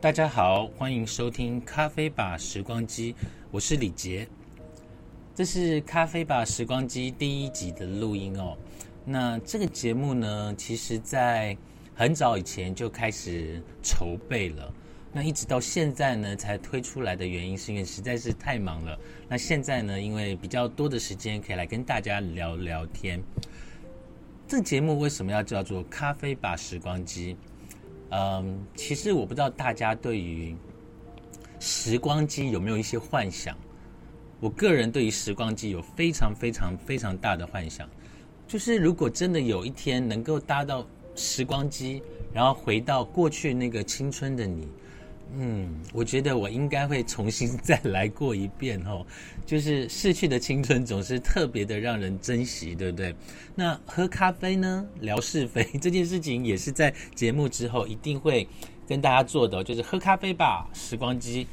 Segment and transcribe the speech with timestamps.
[0.00, 3.12] 大家好，欢迎收听《咖啡吧时光机》，
[3.50, 4.26] 我是李杰。
[5.34, 8.56] 这是《咖啡吧时光机》第一集的录音哦。
[9.04, 11.54] 那这个节目呢，其实在
[11.94, 14.72] 很早以前就开始筹备了。
[15.12, 18.98] 那一直到现在呢，才推出来的原因，是因为实在是太忙了。
[19.28, 23.22] 那现在呢，因为比较多的时间，可以来跟大家聊聊天。
[24.48, 27.34] 这节目为什么要叫做《咖啡吧时光机》？
[28.10, 30.56] 嗯，其实我不知道大家对于
[31.58, 33.56] 时光机有没有一些幻想。
[34.40, 37.88] 我个人对于时光机有非常非常非常大的幻想，
[38.48, 42.02] 就是如果真的有一天能够搭到时光机，
[42.32, 44.66] 然后回到过去那个青春的你。
[45.36, 49.06] 嗯，我觉得我应该会重新再来过一遍哦。
[49.46, 53.14] 就是逝去的青春总是特别的让人珍惜，对不对？
[53.54, 58.46] 那喝咖啡呢，聊是非这件事情也是在节目之后一定会
[58.88, 61.46] 跟大家做的，就是喝咖啡吧，时光机，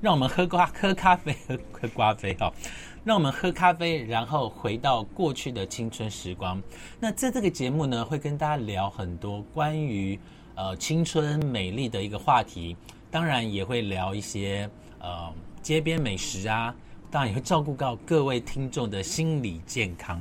[0.00, 2.52] 让我们喝瓜喝咖啡喝喝瓜啡哈，
[3.04, 6.62] 让我们喝咖啡，然后回到过去的青春时光。
[7.00, 10.18] 那在这个节目呢，会跟大家聊很多关于
[10.54, 12.76] 呃青春美丽的一个话题。
[13.12, 14.68] 当然也会聊一些
[14.98, 16.74] 呃街边美食啊，
[17.10, 20.18] 当然也会照顾到各位听众的心理健康。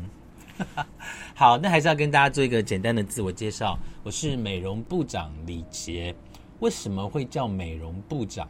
[1.33, 6.14] 好，那还是要跟大家做一个简单的自我介绍，我是美容部长李杰。
[6.59, 8.45] 为什么会叫美容部长？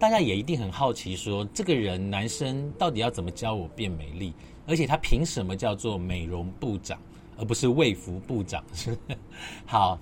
[0.00, 4.34] 大家也一定很好奇，说这个人男生到底要怎么教我变美丽？
[4.66, 6.98] 而且他凭什么叫做美容部长，
[7.38, 8.64] 而不是卫服部长？
[8.74, 8.98] 是
[9.64, 9.96] 好。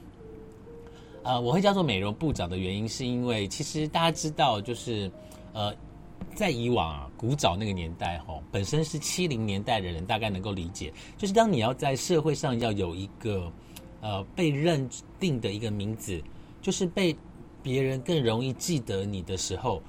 [1.26, 5.10] 呃，我会叫做美容部长的原因，是因为其实大家知道，就是
[5.52, 5.74] 呃，
[6.36, 13.52] 在以往啊，古早那个年代哈，本身是七零年代的人，大概能够理解，就是当你要在社会上要有一个
[14.00, 14.88] 呃被认
[15.18, 16.22] 定的一个名字，
[16.62, 17.16] 就是被
[17.60, 19.82] 别人更容易记得你的时候，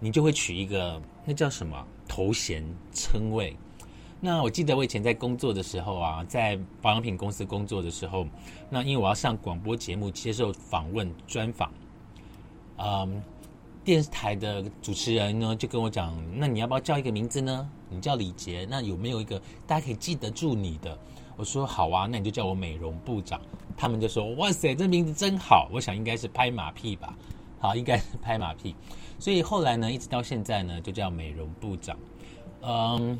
[0.00, 3.56] 你就会取一个那叫什么头衔称谓。
[4.20, 8.26] 那我记得我以前在工作的时候啊，在保养品公司工作的时候，
[8.68, 11.72] 那因为我要上广播节目接受访问专访，
[12.78, 13.22] 嗯，
[13.84, 17.70] 电视台的主持人呢就跟我讲，那你要不要叫一个名字呢？
[17.88, 20.98] 你叫李杰，那有没有一个大家可以记得住你的？
[21.36, 23.40] 我说好啊，那你就叫我美容部长。
[23.76, 27.16] 他们就说哇塞，这名字真好，我想应该是拍马屁吧，
[27.60, 28.74] 好，应该是拍马屁。
[29.20, 31.96] 所以后来呢，一直到现在呢，就叫美容部长，
[32.62, 33.16] 嗯。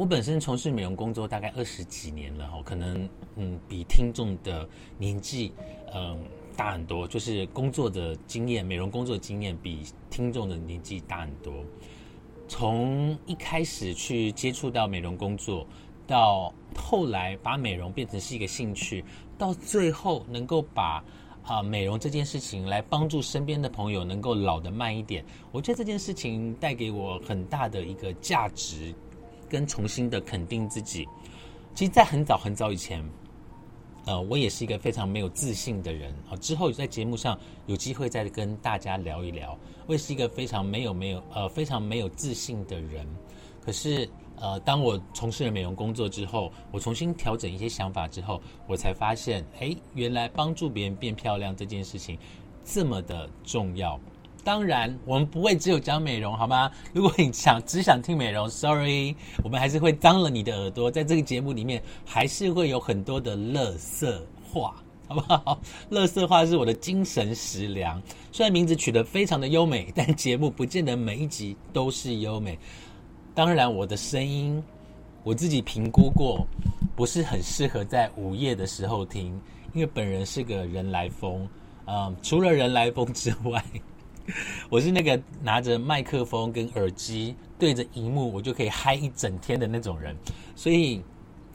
[0.00, 3.06] 我本身从事美容工作大概二十几年了哈，可能
[3.36, 4.66] 嗯比听众的
[4.96, 5.52] 年纪
[5.92, 6.18] 嗯
[6.56, 11.52] 大很多，就是工作的经验，美容工作经验比听众的年纪大很多。
[12.48, 15.66] 从一开始去接触到美容工作，
[16.06, 19.04] 到后来把美容变成是一个兴趣，
[19.36, 21.04] 到最后能够把
[21.44, 25.22] 啊美容这件事情来帮助身边的朋友能够老得慢一点，
[25.52, 28.94] 我觉得这件事情带给我很大的一个价值。
[29.50, 31.06] 跟重新的肯定自己，
[31.74, 33.04] 其实，在很早很早以前，
[34.06, 36.36] 呃，我也是一个非常没有自信的人啊。
[36.36, 43.06] 之后在节目上有机会再跟大家聊一聊，我也是一个非常没有没有呃非常没有自信的人。
[43.62, 52.18] 可是，呃，当我从事了美容工作之后，我重新调整一些想法之后，我才发现，哎，原来帮助别人变漂亮这件事情
[52.64, 54.00] 这么的重要。
[54.42, 56.70] 当然，我们不会只有讲美容，好吗？
[56.92, 59.14] 如果你想只想听美容，sorry，
[59.44, 60.90] 我们还是会脏了你的耳朵。
[60.90, 64.74] 在这个节目里面，还是会有很多的乐色话，
[65.06, 65.60] 好不好？
[65.90, 68.02] 乐色话是我的精神食粮。
[68.32, 72.58] 虽然名字取得非常的优美，但节目不见得每一集都是优美。
[73.34, 74.62] 当然，我的声音
[75.22, 76.46] 我自己评估过，
[76.96, 79.38] 不是很适合在午夜的时候听，
[79.74, 81.46] 因为本人是个人来疯。
[81.86, 83.62] 嗯，除了人来疯之外。
[84.70, 90.16] 我是那个拿着麦克风跟耳机对着荧幕，我就可以嗨一整天的那种人。
[90.54, 91.02] 所以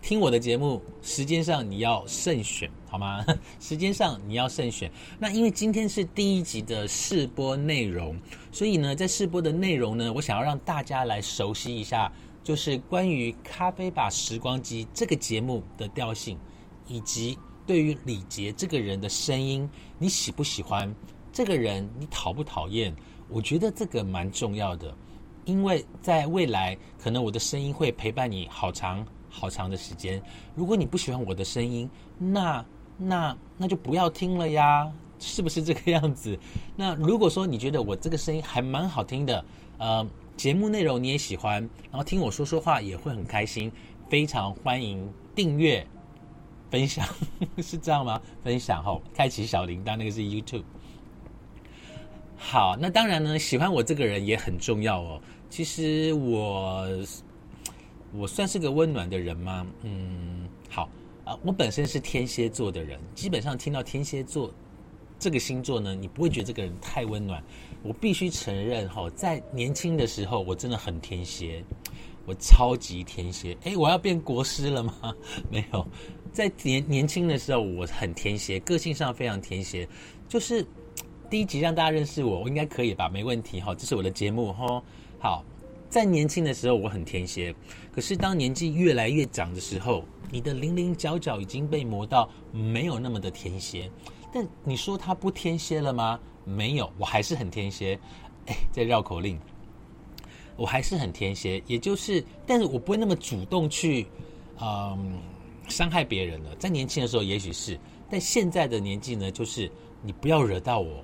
[0.02, 3.26] 听我的节目，时间上你要慎选，好吗？
[3.59, 4.92] 时间上你要慎选。
[5.18, 8.16] 那因为今天是第一集的试播内容，
[8.52, 12.11] 所以呢，在试播的内容呢，我想要让大家来熟悉一下，
[12.44, 16.38] 就是关于《咖啡吧时光机》这个节目的调性，
[16.88, 20.94] 以及对于李杰这个人的声音，你喜不喜欢？
[21.35, 22.96] 这个人你讨不讨厌？
[23.28, 24.96] 我觉得这个蛮重要的，
[25.43, 30.23] 因为在未来可能我的声音会陪伴你好长好长的时间。
[30.55, 32.66] 如果你不喜欢我的声音，那
[32.97, 34.90] 那那就不要听了呀，
[35.20, 36.40] 是不是这个样子？
[36.73, 39.43] 那如果说你觉得我这个声音还蛮好听的，
[39.78, 41.55] 呃，节目内容你也喜欢，
[41.91, 43.70] 然后听我说说话也会很开心，
[44.08, 45.05] 非常欢迎
[45.35, 45.85] 订阅、
[46.72, 47.05] 分享，
[47.61, 48.22] 是这样吗？
[48.41, 50.64] 分享后开启小铃铛，那个是 YouTube。
[52.47, 55.20] 好，那当然呢，喜欢我这个人也很重要哦。
[55.50, 56.88] 其实我
[58.14, 59.66] 我算是个温暖的人吗？
[59.82, 60.88] 嗯，好
[61.26, 64.53] 啊，我本身是天蝎座的人，基本上听到天蝎座
[65.18, 67.44] 这个星座呢，你不会觉得这个人太温暖。
[67.82, 71.64] 我必须承认哈，在年轻的时候，我真的很天蝎，
[72.28, 73.58] 我超级天蝎。
[73.64, 75.16] 哎，我要变国师了吗？
[75.50, 75.84] 没有，
[76.32, 79.90] 在年年轻的时候，我很天蝎，个性上非常天蝎。
[80.30, 80.66] 就是
[81.29, 83.09] 第一集让大家认识我，我应该可以吧？
[83.09, 84.81] 没问题哈，这是我的节目哈。
[85.19, 85.43] 好，
[85.89, 87.53] 在年轻的时候我很天蝎，
[87.91, 93.89] 可是当年纪越来越长的时候，你的零零角角已经被磨到没有那么的天蝎。
[94.31, 96.19] 但你说他不天蝎了吗？
[96.43, 97.97] 没有，我还是很天蝎。
[98.45, 99.39] 哎，在绕口令，
[100.55, 104.05] 我还是很天蝎，也就是，但是我不会那么主动去，
[104.61, 105.17] 嗯，
[105.67, 106.55] 伤害别人了。
[106.57, 109.72] 在年轻的时候也许是，但现在的年纪呢，就是
[110.03, 111.03] 你不要惹到我，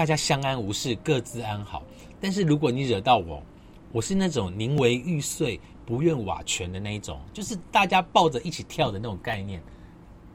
[0.00, 1.82] 大家相安无事，各自安好。
[2.18, 3.42] 但是如果你惹到我，
[3.92, 9.62] 我是那种宁为玉碎不愿瓦全的那一种，就是大家抱着一起跳的那种概念，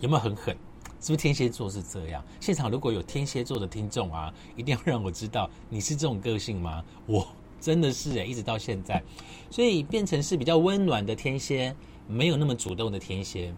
[0.02, 0.56] 有没有很狠？
[1.02, 2.24] 是不是天蝎座是这样？
[2.40, 6.86] 现场如果有天蝎座的听众啊，一定要让我知道你是这种个性吗？
[7.08, 7.28] 我
[7.60, 9.02] 真的是哎，一直到现在，
[9.50, 11.76] 所以变成是比较温暖的天蝎，
[12.08, 13.52] 没有那么主动的天蝎。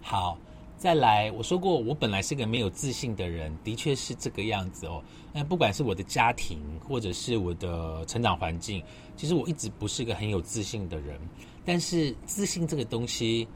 [0.00, 0.38] 好，
[0.76, 5.02] 再来，我说过我本来是个没有自信的人，的确是这个样子哦。
[5.32, 8.82] 那不管是我的家庭，或者是我的成长环境，
[9.16, 11.18] 其实我一直不是个很有自信的人。
[11.64, 13.48] 但是自信这个东西，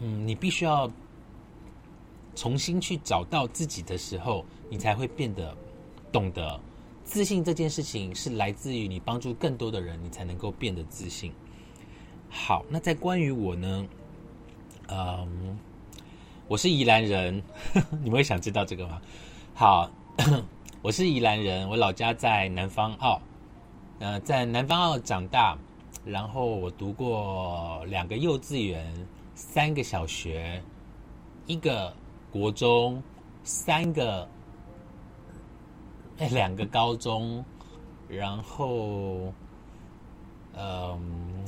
[0.00, 0.90] 嗯，你必须要。
[2.34, 5.52] 重新去找到自己的时候，你才会变得
[6.12, 6.60] 懂得
[7.02, 7.42] 自信。
[7.42, 11.32] 这件事情是来自于你帮助更多的人，你才能够变得自信。
[12.30, 13.84] 好，那在关于我呢？
[14.86, 15.58] 嗯，
[16.48, 17.42] 我是宜兰人，
[18.02, 19.02] 你们会想知道这个吗？
[19.54, 19.90] 好，
[20.80, 23.20] 我是宜兰人，我老家在南方澳，
[23.98, 25.58] 呃，在南方澳长大，
[26.06, 28.82] 然后我读过两个幼稚园，
[29.34, 30.62] 三个小学，
[31.46, 31.92] 一个。
[32.30, 33.02] 国中
[33.42, 34.28] 三个，
[36.18, 37.42] 哎，两个高中，
[38.06, 39.32] 然后，
[40.54, 41.42] 嗯，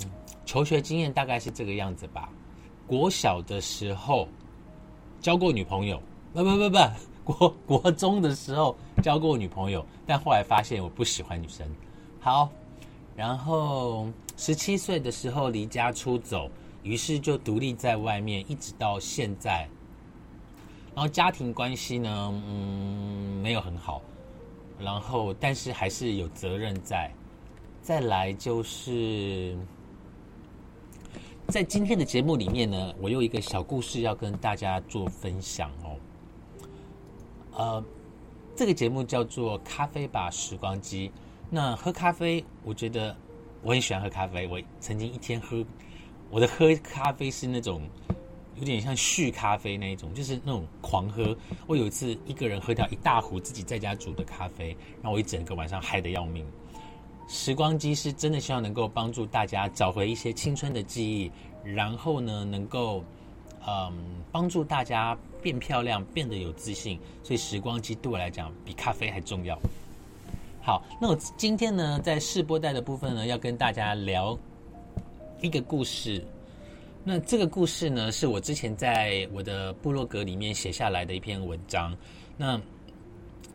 [0.46, 2.30] 求学经验大概是这个样子吧。
[2.86, 4.26] 国小的时候
[5.20, 6.00] 交过女朋友，
[6.32, 6.78] 不不不不，
[7.32, 11.66] 国国中的时候交过女朋友，但后来发现我不喜欢女生。
[12.20, 12.50] 好，
[13.14, 16.50] 然后十七岁的时候离家出走，
[16.82, 19.68] 于是就独立在外面，一直到现在。
[20.94, 24.02] 然后家庭关系呢，嗯，没有很好，
[24.78, 27.10] 然后但是还是有责任在。
[27.82, 29.56] 再来就是，
[31.50, 35.96] 在今天的节目里面呢，我有一个小故事要跟大家做分享哦。
[37.52, 37.84] 呃，
[38.54, 41.08] 这个节目叫做《咖啡吧时光机》。
[41.50, 43.16] 那喝咖啡，我觉得
[43.62, 44.46] 我很喜欢喝咖啡。
[44.46, 45.64] 我曾经一天喝，
[46.30, 47.82] 我的喝咖啡是那种。
[48.56, 51.34] 有点像续咖啡那一种，就是那种狂喝。
[51.66, 56.44] 我有一次一个人喝掉一大壶自己在家煮的咖啡，让我一整个晚上嗨得要命。
[57.30, 61.30] 时光机是真的希望能够帮助大家找回一些青春的记忆，
[61.62, 63.04] 然后呢，能够
[63.64, 63.92] 嗯
[64.32, 66.98] 帮助大家变漂亮，变得有自信。
[67.22, 69.56] 所以时光机对我来讲比咖啡还重要。
[70.60, 74.36] 好，那我今天呢，在试播带的部分呢，要跟大家聊
[75.40, 76.24] 一个故事。
[77.04, 81.96] 那这个故事呢，是我之前在我的部落格里面写下来的一篇文章。
[82.36, 82.60] 那，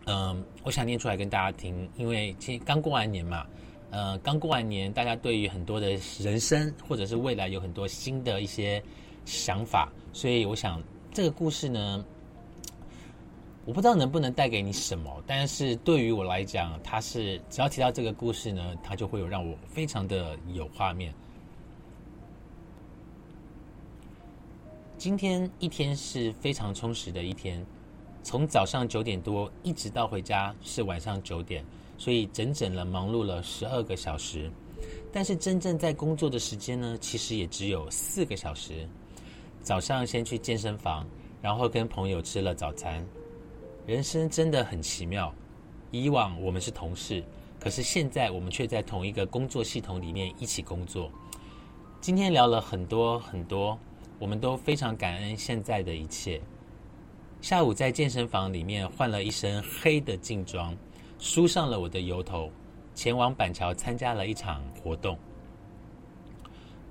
[0.05, 3.45] 嗯，我想念出来跟大家听，因为其实刚过完年嘛，
[3.91, 8.83] 呃，刚过完年，大家对于很多的人生或者是未来有很多新的一些
[9.25, 10.81] 想法，所以我想
[11.13, 12.05] 这个故事呢，
[13.63, 21.13] 我不知道能不能带给你什么，但是对于我来讲，它是只要提到这个故事呢，它就会有让我非常的有画面。
[24.97, 27.63] 今天一天是非常充实的一天，
[28.23, 31.63] 从早上九点多一直到回家是晚上九点，
[31.97, 34.51] 所以整整了忙碌了十二个小时。
[35.11, 38.87] 但是真正在工作的时间呢，其实也只有四个小时。
[39.61, 41.07] 早上先去健身房，
[41.41, 43.05] 然后跟朋友吃了早餐。
[43.87, 45.33] 人生真的很奇妙，
[45.91, 47.23] 以往我们是同事，
[47.59, 51.11] 可是现在我们却在同一个工作系统里面一起工作。
[52.01, 53.77] 今天聊了很多很多。
[54.17, 56.39] 我们都非常感恩现在的一切。
[57.41, 60.73] 下午在健身房里面换了一身黑的劲装，
[61.25, 62.51] 梳上了我的油头，
[62.93, 65.17] 前往板桥参加了一场活动。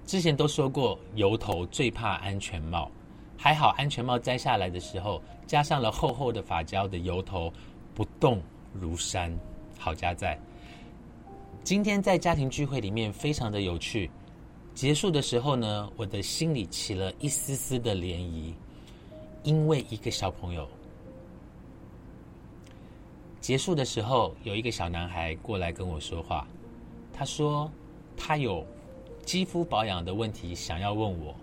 [0.05, 2.91] 之前都说过油头最怕安全帽，
[3.39, 7.51] 还好安全帽摘下来的时候，加上了厚厚的发胶的油头
[7.95, 9.33] 不动如山。
[9.79, 10.37] 好家在，
[11.63, 14.11] 今天在家庭聚会里面非常的有趣。
[14.75, 18.53] 结束的时候呢，我的心里起了一丝丝的涟漪，
[19.45, 20.69] 因为一个小朋友。
[23.45, 26.49] 结束的时候，有一个小男孩过来跟我说话，
[27.13, 27.71] 他说
[28.17, 28.67] 他有
[29.23, 31.35] 肌肤保养的问题想要问我。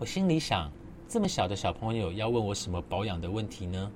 [0.00, 0.68] 我心里想，
[1.06, 3.88] 这么小的小朋友要问我什么保养的问题呢？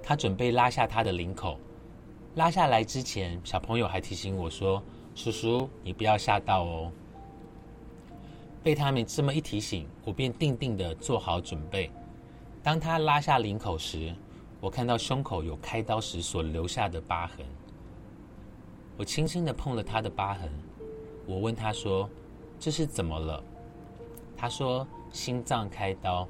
[0.00, 1.58] 他准备拉下他的领口，
[2.36, 4.80] 拉下来之前，小朋友还提醒我说
[5.16, 6.92] ：“叔叔，你不要吓到哦。”
[8.62, 11.90] 被他们这么一提醒，我便定定的做好准备。
[12.62, 14.14] 当他拉下领口时，
[14.60, 17.44] 我看到胸口有开刀时所留下的疤痕。
[18.96, 20.50] 我轻轻的碰了他的疤痕，
[21.26, 22.08] 我问他说
[22.58, 23.42] ：“这是怎么了？”
[24.36, 26.26] 他说：“心脏开刀。”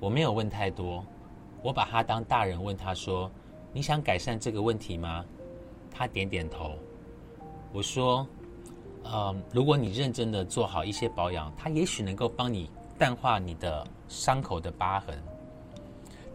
[0.00, 1.04] 我没有问太多，
[1.62, 3.30] 我把他当大人问他说
[3.72, 5.24] ：“你想改善这个问题吗？”
[5.90, 6.76] 他点点头。
[7.72, 8.26] 我说。
[9.02, 15.18] 嗯，如果你认真的做好一些保养，它也许能够帮你淡化你的伤口的疤痕。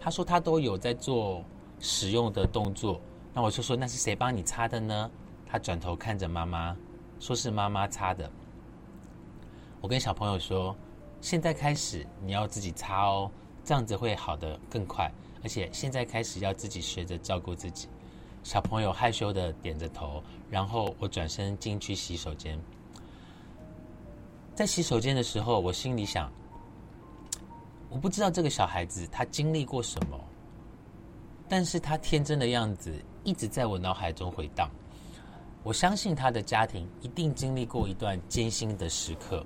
[0.05, 1.43] 他说他都有在做
[1.79, 3.01] 使用的动作，
[3.33, 5.09] 那我就说那是谁帮你擦的呢？
[5.47, 6.77] 他转头看着妈妈，
[7.19, 8.29] 说是妈妈擦的。
[9.81, 10.75] 我跟小朋友说，
[11.21, 13.31] 现在开始你要自己擦哦，
[13.63, 17.87] 这样子会好的更快，而且现在开始要自己学着照顾自己。
[18.43, 20.21] 小朋友害羞的点着头，
[20.51, 22.61] 然后我转身进去洗手间。
[24.53, 26.31] 在洗手间的时候，我心里想：
[27.89, 30.19] 我不知道这个小孩子他经历过什么，
[31.47, 34.69] 但是他天真的样子一直在我脑海中回荡。
[35.63, 39.45] 我相信他的家庭一定经历过一段艰辛的时刻。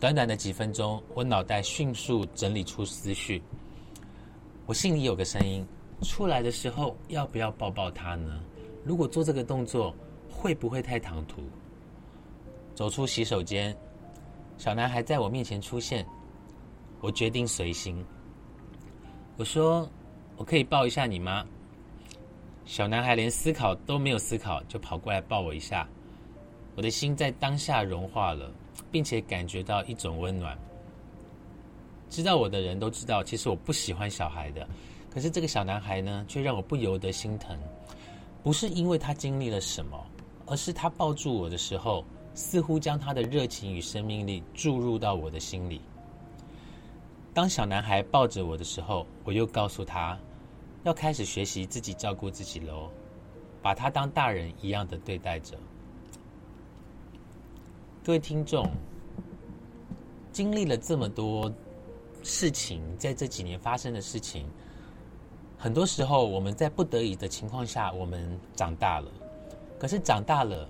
[0.00, 3.42] 短短的几分钟，我脑袋迅速整理出思绪，
[4.66, 5.66] 我心里有个声音。
[6.02, 8.40] 出来的时候要不要抱抱他呢？
[8.84, 9.94] 如果做这个动作
[10.30, 11.40] 会不会太唐突？
[12.74, 13.74] 走出洗手间，
[14.58, 16.06] 小男孩在我面前出现，
[17.00, 18.04] 我决定随心。
[19.36, 19.88] 我说
[20.36, 21.46] ：“我可以抱一下你吗？”
[22.64, 25.86] 小男孩连思考都没有思考，就跑过来抱我一下。
[26.74, 28.50] 我的心在当下融化了，
[28.90, 30.58] 并且感觉到一种温暖。
[32.10, 34.66] 知道我的人都知道，其实我不喜欢小孩的。
[35.10, 37.58] 可是这个小男孩呢，却让我不由得心疼，
[38.42, 39.98] 不是因为他经历了什么，
[40.46, 45.80] 而是他抱住我的时候，似乎将他的热情与生命力注入到我的心里。
[47.36, 50.18] 当小男孩抱着我的时候，我又告诉他，
[50.84, 52.88] 要开始学习自己照顾自己喽，
[53.60, 55.54] 把他当大人一样的对待着。
[58.02, 58.66] 各位听众，
[60.32, 61.52] 经历了这么多
[62.22, 64.48] 事情，在这几年发生的事情。
[65.58, 69.12] 很多时候，我们在不得已的情况下，我们长大了。
[69.78, 70.66] 可是长大了，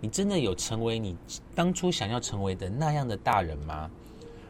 [0.00, 1.16] 你真的有成为你
[1.52, 3.90] 当初想要成为的那样的大人吗？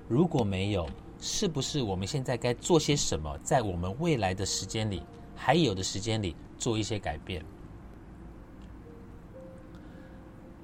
[0.08, 0.88] 如果没有，
[1.20, 5.02] 是不是我们现在该做些什么，在我们未来的时间里，
[5.36, 7.44] 还有的时间里做一些改变？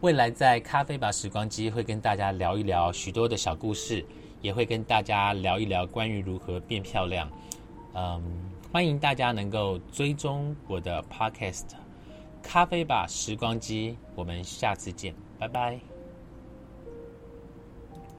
[0.00, 4.04] 未来在咖啡吧时光机会跟大家聊一聊许多的小故事，
[4.40, 7.30] 也会跟大家聊一聊关于如何变漂亮。
[7.94, 8.50] 嗯。
[8.72, 11.68] 欢迎大家能够追踪我的 Podcast
[12.42, 15.93] 《咖啡吧时光机》，我们下次见，拜拜。